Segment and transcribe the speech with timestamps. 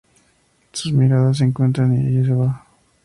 [0.73, 2.65] Sus miradas se encuentran y ella se va.